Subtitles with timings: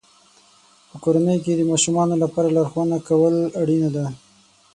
[0.89, 4.05] په کورنۍ کې د ماشومانو لپاره لارښوونه کول اړینه ده.